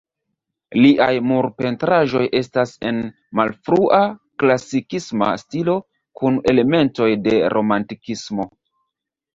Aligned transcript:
Liaj 0.77 1.09
murpentraĵoj 1.31 2.23
estas 2.39 2.73
en 2.93 3.03
malfrua 3.41 4.01
klasikisma 4.45 5.31
stilo 5.45 5.77
kun 6.23 6.43
elementoj 6.55 7.13
de 7.29 7.39
romantikismo. 7.59 8.53